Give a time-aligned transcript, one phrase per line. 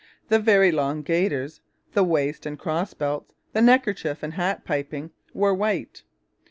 [0.29, 1.61] The very long gaiters,
[1.93, 6.01] the waist and cross belts, the neckerchief and hat piping were white.